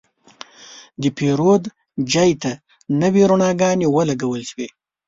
د 1.01 1.03
پیرود 1.17 1.63
ځای 2.13 2.31
ته 2.41 2.51
نوې 3.01 3.23
رڼاګانې 3.29 3.87
ولګول 3.95 4.41
شوې. 4.49 4.67